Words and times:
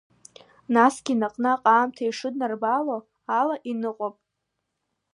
Насгьы 0.73 1.13
наҟнаҟ 1.19 1.61
аамҭа 1.75 2.03
ишыднарбо 2.05 2.75
ала 3.39 3.55
иныҟәап. 3.71 4.15